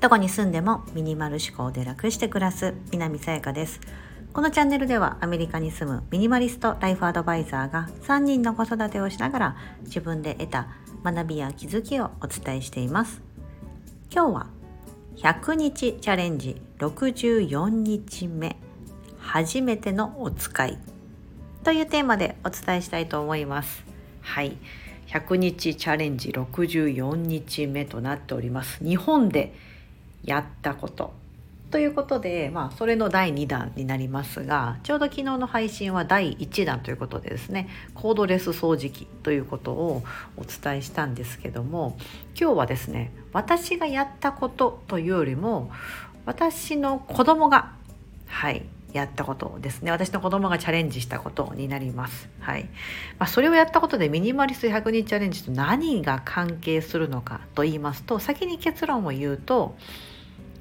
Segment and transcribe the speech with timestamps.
[0.00, 3.80] どこに住んでもミニマル思考で楽して暮らす南さやかです。
[4.32, 10.68] このチャンネルではアメリカに住むミニマリストライフアドバイザーが3人の子育てをしながら自分で得た
[11.04, 13.20] 学びや気づきをお伝えしています。
[14.10, 14.46] 今日は
[15.16, 18.56] 100日チャレンジ64日目
[19.18, 20.78] 初めてのお使い
[21.64, 23.84] というテーマでお伝えしたいと思います。
[24.22, 24.56] はい。
[25.08, 28.84] 100日チャレンジ64日目となっております。
[28.84, 29.54] 日本で
[30.24, 31.12] やったこと
[31.70, 40.02] ということで、まあ、それの第2弾になりますがちょうど昨日の配信は第1弾ということでですねコードレス掃除機ということを
[40.38, 41.98] お伝えしたんですけども
[42.38, 45.70] 今日はですね私がやったことというよりも
[46.24, 47.72] 私の子供が
[48.26, 52.28] はいやったことですね私の子供がチャレンジしたことになります。
[52.40, 52.64] はい
[53.18, 59.76] まあ、それをやったことでミニマリスト100日チャレンジと何が関係するのかと言いますと先に結論を言うと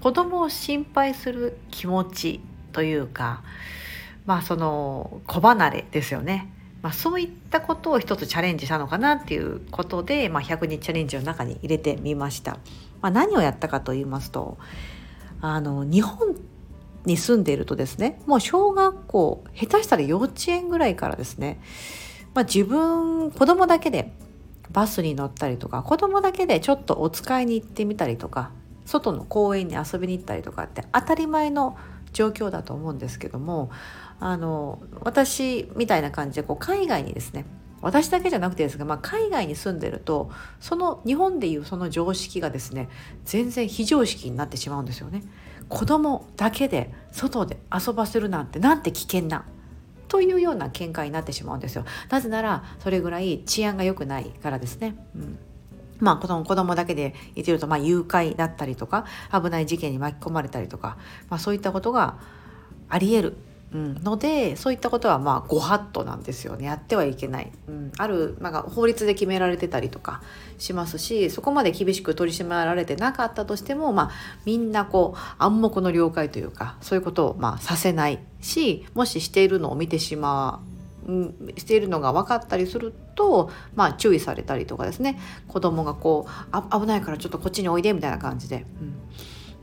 [0.00, 2.40] 子供を心配する気持ち
[2.72, 3.42] というか
[4.26, 6.52] まあその子離れですよね。
[6.80, 12.58] まあ、そういったことを一つチャレンジしたのかなっていうことで、まあ、100日チャレンジの中に入れてみました。
[13.00, 14.58] まあ、何をやったかと言いますと
[15.40, 16.36] あの日本
[17.08, 21.60] に住んでいるとですねもう小学校下手したら幼稚園ぐらいからですね、
[22.34, 24.12] まあ、自分子供だけで
[24.70, 28.52] バスに乗ったりとか子供だけでちょっとお使いに行ってみたりとか
[28.84, 31.76] 外の公園に遊びに行ったりとかって当たり前の
[32.12, 33.70] 状況だと思うんですけども
[34.20, 37.44] あの私みたいな感じでこう海外にですね
[37.80, 42.88] 私だけじゃなくてですが、まあ、海外に住んでるとその日本でいうその常識がですね
[43.24, 45.22] 全然非常識になってしまうんですよね。
[45.68, 49.44] 子供だけで外で遊ばせるなんてなんて危険な
[50.08, 51.84] というような見解になってしまうんですよ。
[52.08, 54.96] なぜならそれぐらい治安が良くないからですね。
[55.14, 55.38] うん
[56.00, 60.96] まあ、子供子供だけでいてると、まあ、誘拐だったりとか危ない事件に巻き込まれたりとか、
[61.28, 62.18] まあ、そういったことが
[62.88, 63.36] ありえる、
[63.72, 66.66] うん、のでそういったことはまあご法度なんですよね。
[66.66, 70.22] やってはいけない、うん、ある、まあ、法律で決められてたりとか
[70.56, 74.10] しますしそこまで厳しく取り締まられてなかったとしても、まあ、
[74.46, 80.78] みんなこう暗黙の了解というかそういうことをまあさせないしもししているのを見てしまう
[81.56, 85.18] しているのが分かったりすると、まあ、注意されたりとかですね。
[85.48, 88.94] 子供がこうあ危ないからちょっとこっちにおいでみたいな感じで、うん。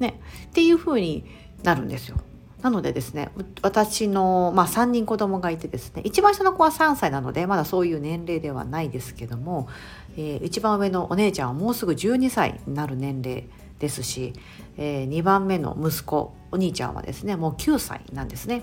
[0.00, 1.24] ね、っていう風に
[1.62, 2.16] なるんですよ。
[2.64, 3.28] なのでですね
[3.60, 9.68] 私の、まあ、3人子供がいてですね一番下の子は3歳なのでまだそういう年齢ではないですけども、
[10.16, 13.44] えー、一番上のお姉ちゃんはもうすぐ12歳になる年齢
[13.80, 14.32] ですし、
[14.78, 18.62] えー、2番目の息子お兄ちゃんはですねもう9歳なんですね。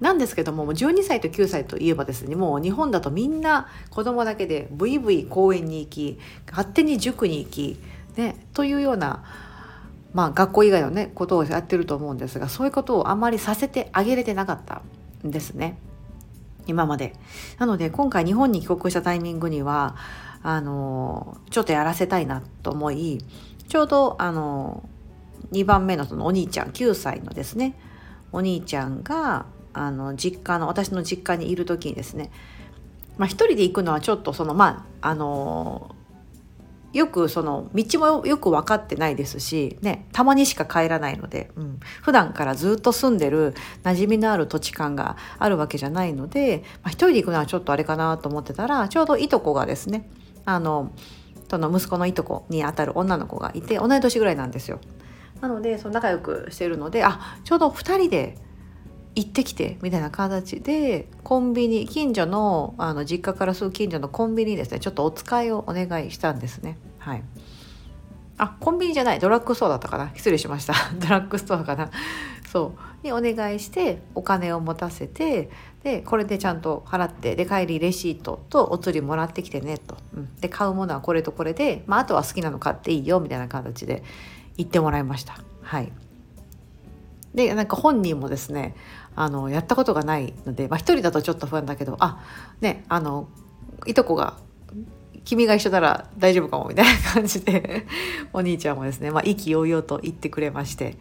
[0.00, 7.80] なんですけども12歳と9歳といえばですねもう日本だとみんな子供だけでブイブイ公園に行き勝手に塾に行き、
[8.16, 9.24] ね、というような、
[10.12, 14.82] まあ、学校以外の、ね、ことをやってると思うんですがそういうことをあまりさせてあげれてなかった
[15.26, 15.78] んですね
[16.66, 17.14] 今まで。
[17.58, 19.96] なので今回日本に帰国したタイミングには
[20.42, 23.18] あのちょっとやらせたいなと思い
[23.68, 24.88] ちょうどあの
[25.52, 27.74] 2番目のそのお兄ちゃん9歳のですね
[28.32, 32.30] お兄ちゃんがあの実家の私の実家にいる時にですね、
[33.16, 35.94] まあ、一人で行くのはちょっとそのまああの
[36.92, 50.08] よくその道もよく分かってないですし、ね、たまにしか帰らないので、うん、普段からずっと住んでる馴染みのある土地感があるわけじゃないので、まあ、一人で行くのはちょっとあれかなと思ってたらちょうどいとこがですね
[50.44, 50.92] あの
[51.50, 54.80] その息子のいとこにあたる女の子がいて同い年ぐらいなんですよ。
[55.40, 58.36] なのでその仲良くしてるのであちょうど2人で
[59.18, 66.78] 行ってきてみたいな形でコンビニ近所のあの実家からすぐ近所のコンビニですねちょっとお使いをお願いしたんですね。
[66.98, 67.24] はい。
[68.40, 70.12] あコンビニじゃないドラッグストアだったかな。
[70.14, 70.74] 失礼しました。
[71.00, 71.90] ドラッグストアかな。
[72.52, 72.88] そう。
[73.02, 75.50] にお願いしてお金を持たせて
[75.82, 84.02] でこれでちゃんと払ってで帰りレシートとお釣りもらってきてねと、うん、で買うものはこれとこれで、まあ、あとは好きなの買っていいよみたいな形で
[84.56, 85.38] 言ってもらいました。
[85.62, 85.92] はい。
[87.38, 88.74] でなんか本人もですね
[89.14, 92.20] あのやったことがないので、まあ、1人だとちょっと不安だけどあ
[92.60, 93.28] ねあの
[93.86, 94.36] いとこが
[95.24, 97.86] 君が一緒なら大丈夫かもみたいな感じで
[98.34, 100.98] お兄ちゃんもですね、まあ、意気揚々と言ってくれまして。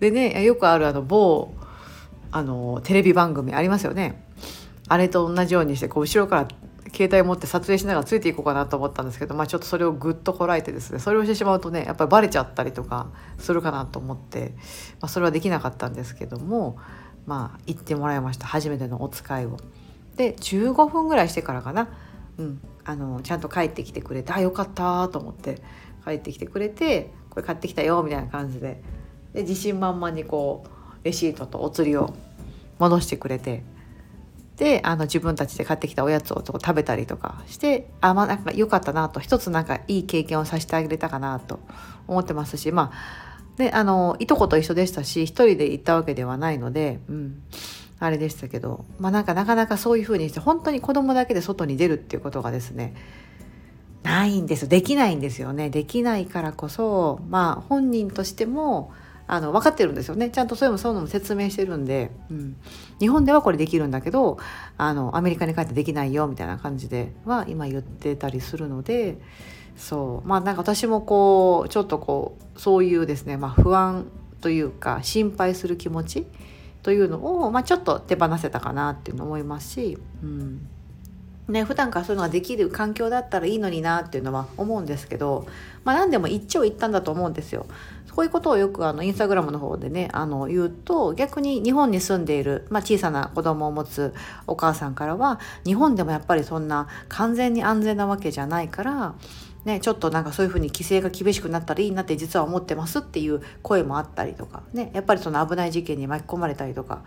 [0.00, 1.54] でねよくあるあの某
[2.30, 4.24] あのテレビ番組ありますよね。
[4.88, 6.48] あれと同じようにしてこう後ろから
[6.94, 14.54] 携帯持って撮影しながらついていこうかなと思ったんですけど、まあ、ちょっとそれをぐっとこらえてですねそれをしてしまうとねやっぱりバレちゃったりとかするかなと思って、
[15.00, 16.78] まあ、それはできなかったんですけども
[17.26, 18.46] まあ行ってもらいました。
[18.46, 19.58] 初めてのお使いを。
[20.16, 21.88] で15分ぐらいしてからかな、
[22.38, 25.62] うん、あのちゃんと帰ってきてくれてあよかったと思って
[26.04, 28.82] 帰ってきてくれてこれ買ってきたよみたいな感じで。
[29.34, 32.14] で自信満々にこうレシートとお釣りを
[32.78, 33.62] 戻してくれて
[34.58, 39.20] であの自分たちで買ってきたおやつを食べたりとかしてあまあなんか良かったなと。
[39.20, 41.60] 一つなんかいい経験をさせてあげれたかなと
[42.08, 47.42] 思ってますしまあであのいとこと一緒でしたし一人で行ったわけではないので、うん、
[48.00, 52.94] あれでしたけどまあなんかなかなかそういうふうにして本当に子供だけで外に出るっていうことがですね
[54.02, 55.70] ないんですできないんですよね。
[55.70, 58.92] できないからこそまあ本人としても
[59.28, 60.30] あの分かってるんですよね。
[60.30, 62.56] ちゃんとそういうのそういうのも説明してるんで、うん、
[62.98, 64.38] 日本ではこれできるんだけど
[64.78, 69.18] あのアメリカに帰ってできないよみたいな感じでは今言ってたりするので
[69.76, 70.28] そう。
[70.28, 74.06] まあなんか私もこうちょっとこうそういうですね、まあ、不安
[74.40, 76.26] というか心配する気持ち
[76.82, 80.66] というのを、まあ、ちょっと手放せたかなっていうの思いますし、うん。
[81.48, 85.46] ね普段からそういうのができる環境だったらいいのになっていうのは思うんですけど、
[85.84, 87.66] まあ、何でも一長一短だと思うんですよ。
[88.14, 94.12] こういうことをよくあのインスタグラムの方でねあの言うと逆に日本に住んでいる、まあ、小さな子供を持つ
[94.48, 99.14] お母さんからは日本でもやっぱりそんな完全に安全なわけじゃないから
[99.64, 107.02] ね、ちょっとなんかそういうふうに規制が厳しくなったらいいなって実は思ってますっていう声もあったりとか、ね、やっぱりその危ない事件に巻き込まれたりとか、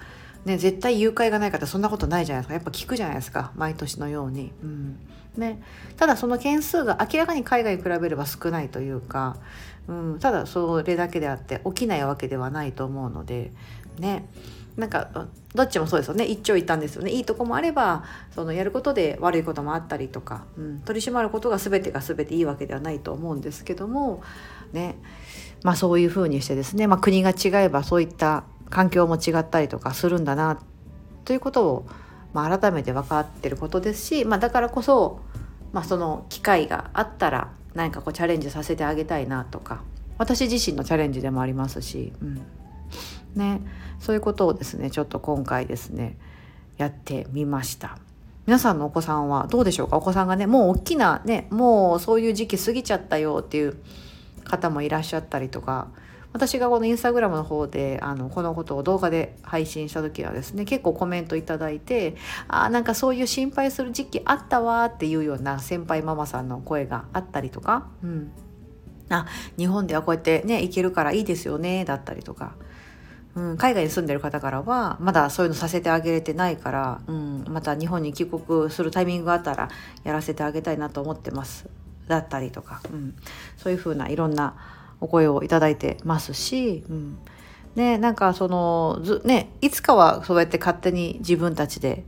[0.45, 2.53] ね、絶対誘拐がない方そんなことないじゃないですか。
[2.55, 4.51] やっぱ聞くじゃないですか毎年のように。
[4.63, 4.99] うん。
[5.37, 5.61] ね、
[5.95, 9.37] ただその件数が明らかに海外に比べれば少ないというか、
[9.87, 13.51] うん、ただそれだけであって起きないわけではないと思うので
[13.97, 14.27] ね。
[14.77, 16.25] なんかどっちもそうですよね。
[16.25, 17.11] 一長一短ですよね。
[17.11, 18.03] いいとこもあれば
[18.33, 24.23] そのやることで悪いこともあったりとか、うん、取り締まることが全てが全ていいわけではないと思うんですけども
[24.71, 24.95] ね。
[25.63, 30.59] まあそういうふうにしてですね、まあ、国が違えばそういった環境も違ったりとかするんだな
[31.25, 31.85] ということを、
[32.33, 35.19] まあ、改めて分かってることですし、まあ、だからこそ、
[35.73, 39.83] まあ、その機会があったら何かこうチャレンジさせてあげたいなとか
[40.17, 42.41] 私自身のチャレンジでもありますし、うん、
[43.35, 43.61] ね。
[43.99, 46.17] そういうことをですねちょっと今回ですね
[46.77, 47.97] やってみました。
[48.47, 49.97] 皆さんのお子さんはどうでしょうか？
[49.97, 53.77] お子さんがねもう大きなねもうそういう時期過ぎちゃったよっていう
[54.43, 55.89] 方もいらっしゃったりとか
[56.33, 62.15] 私がこのインスタグラムの方であのこのことを動画で配信した時はですね結構コメントいただいて
[62.47, 68.31] あなんかそういう心配する時期あったわっていうような先輩ママさんの声があったりとか、うん、
[69.09, 72.55] あ日本ではこうやってね行けるからいいですよねだったりとか。
[73.33, 79.69] うん、海外に住んでる方からはまだそういうのさせてあげれてないから、うん、また日本に帰国するタイミングがあったら
[80.03, 81.69] やらせてあげたいなと思ってます。
[82.09, 83.15] だったりとか、うん、
[83.55, 84.55] そういうふうないろんな
[85.01, 87.17] お声をいただいてますし、うん、
[87.75, 92.03] ねなんかそのずねいつかはそうやって勝手に自分たちで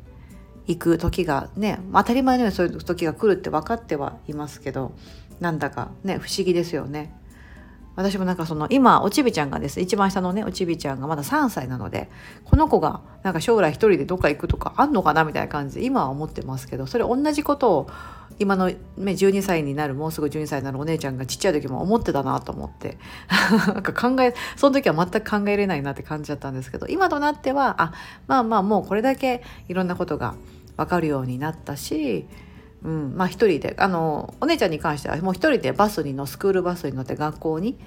[0.68, 4.94] 行く時がね当たり前のようにそういう時が来るって分かってはいますけど
[5.40, 7.13] なんだかね不思議ですよね。
[7.95, 12.10] 私もなんかその今おちびちゃんがです一番下のねおちびちゃんがまだ3歳なので
[12.45, 17.90] この子がなんか将来一人でどっか行くとかあんのかなみたいな感じで今は思ってますけどそれ同じことを
[18.40, 22.98] 今の、ね、12歳になるもうすぐ12歳になるお姉ちゃんがちっちゃい時も思ってたなと思って
[23.68, 27.94] なんか考えその時は全く考えれないなって感じだったんですけど今となってはあ
[28.28, 30.34] まあまあもうこれだけいろんなことが
[30.78, 32.25] 分かるようになったし
[32.83, 37.77] うん、まあ一人であのお姉ちゃんに関してはもう一人でバスにのスクールバスに乗って学校に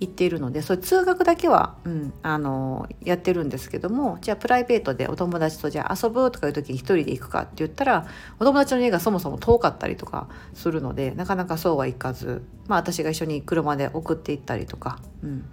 [0.00, 8.06] 行っているのでそれ通学だけは、うん、あのやってるんですけどもじゃあプライベートでお友達とじゃあ遊ぶとかいう時に一人で行くかって言ったら
[8.40, 15.44] お友達の家がそもそも遠かったりとかするのでなかなかそうはいかず、まあ、私が一緒に車で送って行ったりとか、うん。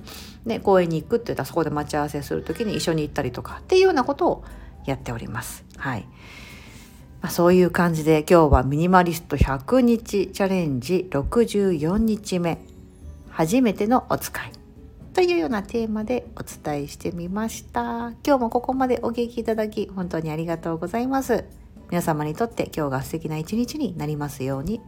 [0.45, 4.43] ね、公園に行くって言ったらそこで待ち合わせする時に一緒に行ったりとかっていうようなことを
[4.85, 5.63] やっております。
[5.77, 6.07] はい。
[7.21, 12.57] まあ、そういう感じで今日はミニマリスト100日チャレンジ64日目。
[13.29, 14.51] 初めてのお使い。
[15.13, 18.13] というようなテーマでお伝えしてみました。
[18.25, 21.45] 今日もここまでお聞きいただき本当にありがとうございます。
[21.91, 24.81] 皆様にとって今日が素敵な一日になりますように。